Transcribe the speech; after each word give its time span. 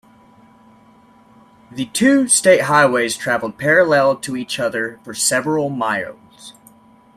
The 1.69 1.85
two 1.85 2.27
state 2.27 2.61
highways 2.61 3.15
traveled 3.15 3.59
parallel 3.59 4.15
to 4.21 4.35
each 4.35 4.57
other 4.59 4.99
for 5.03 5.13
several 5.13 5.69
miles. 5.69 6.55